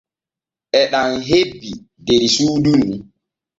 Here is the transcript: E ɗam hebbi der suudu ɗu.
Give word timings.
E 0.79 0.81
ɗam 0.91 1.11
hebbi 1.29 1.69
der 2.05 2.23
suudu 2.35 2.71
ɗu. 2.81 2.95